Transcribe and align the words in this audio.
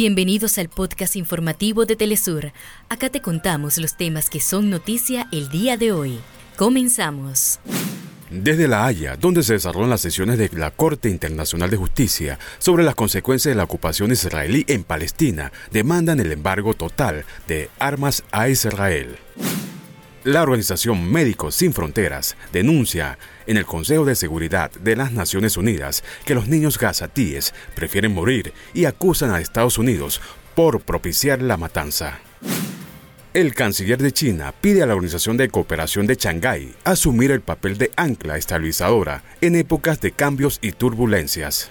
Bienvenidos 0.00 0.58
al 0.58 0.68
podcast 0.68 1.16
informativo 1.16 1.84
de 1.84 1.96
Telesur. 1.96 2.52
Acá 2.88 3.10
te 3.10 3.20
contamos 3.20 3.78
los 3.78 3.96
temas 3.96 4.30
que 4.30 4.38
son 4.38 4.70
noticia 4.70 5.26
el 5.32 5.48
día 5.48 5.76
de 5.76 5.90
hoy. 5.90 6.20
Comenzamos. 6.56 7.58
Desde 8.30 8.68
La 8.68 8.86
Haya, 8.86 9.16
donde 9.16 9.42
se 9.42 9.54
desarrollan 9.54 9.90
las 9.90 10.00
sesiones 10.00 10.38
de 10.38 10.50
la 10.52 10.70
Corte 10.70 11.10
Internacional 11.10 11.68
de 11.68 11.78
Justicia 11.78 12.38
sobre 12.60 12.84
las 12.84 12.94
consecuencias 12.94 13.50
de 13.50 13.56
la 13.56 13.64
ocupación 13.64 14.12
israelí 14.12 14.64
en 14.68 14.84
Palestina, 14.84 15.50
demandan 15.72 16.20
el 16.20 16.30
embargo 16.30 16.74
total 16.74 17.24
de 17.48 17.68
armas 17.80 18.22
a 18.30 18.48
Israel. 18.48 19.18
La 20.28 20.42
organización 20.42 21.10
Médicos 21.10 21.54
Sin 21.54 21.72
Fronteras 21.72 22.36
denuncia 22.52 23.18
en 23.46 23.56
el 23.56 23.64
Consejo 23.64 24.04
de 24.04 24.14
Seguridad 24.14 24.70
de 24.72 24.94
las 24.94 25.10
Naciones 25.10 25.56
Unidas 25.56 26.04
que 26.26 26.34
los 26.34 26.48
niños 26.48 26.76
gazatíes 26.76 27.54
prefieren 27.74 28.12
morir 28.12 28.52
y 28.74 28.84
acusan 28.84 29.30
a 29.30 29.40
Estados 29.40 29.78
Unidos 29.78 30.20
por 30.54 30.82
propiciar 30.82 31.40
la 31.40 31.56
matanza. 31.56 32.18
El 33.32 33.54
canciller 33.54 33.96
de 33.96 34.12
China 34.12 34.52
pide 34.60 34.82
a 34.82 34.86
la 34.86 34.96
Organización 34.96 35.38
de 35.38 35.48
Cooperación 35.48 36.06
de 36.06 36.16
Shanghái 36.16 36.74
asumir 36.84 37.30
el 37.30 37.40
papel 37.40 37.78
de 37.78 37.90
ancla 37.96 38.36
estabilizadora 38.36 39.22
en 39.40 39.56
épocas 39.56 39.98
de 40.02 40.12
cambios 40.12 40.58
y 40.60 40.72
turbulencias. 40.72 41.70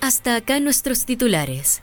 Hasta 0.00 0.34
acá 0.34 0.58
nuestros 0.58 1.06
titulares. 1.06 1.82